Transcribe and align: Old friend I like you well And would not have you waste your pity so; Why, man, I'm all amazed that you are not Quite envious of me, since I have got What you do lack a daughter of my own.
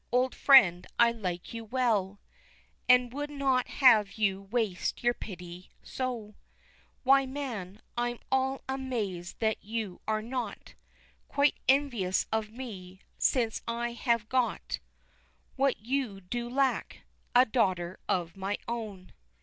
Old 0.11 0.33
friend 0.33 0.87
I 0.97 1.11
like 1.11 1.53
you 1.53 1.63
well 1.63 2.19
And 2.89 3.13
would 3.13 3.29
not 3.29 3.67
have 3.67 4.13
you 4.13 4.41
waste 4.41 5.03
your 5.03 5.13
pity 5.13 5.69
so; 5.83 6.33
Why, 7.03 7.27
man, 7.27 7.83
I'm 7.95 8.17
all 8.31 8.63
amazed 8.67 9.37
that 9.41 9.63
you 9.63 10.01
are 10.07 10.23
not 10.23 10.73
Quite 11.27 11.53
envious 11.67 12.25
of 12.31 12.49
me, 12.49 13.01
since 13.19 13.61
I 13.67 13.91
have 13.91 14.27
got 14.27 14.79
What 15.55 15.77
you 15.79 16.19
do 16.19 16.49
lack 16.49 17.01
a 17.35 17.45
daughter 17.45 17.99
of 18.09 18.35
my 18.35 18.57
own. 18.67 19.13